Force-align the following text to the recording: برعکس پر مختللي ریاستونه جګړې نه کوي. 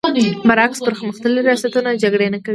برعکس 0.47 0.79
پر 0.85 0.93
مختللي 1.09 1.41
ریاستونه 1.47 1.89
جګړې 2.03 2.27
نه 2.33 2.39
کوي. 2.43 2.49